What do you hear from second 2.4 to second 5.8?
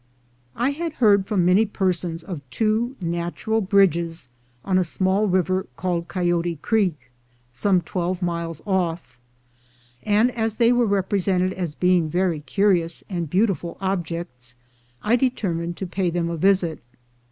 two natural bridges on a small river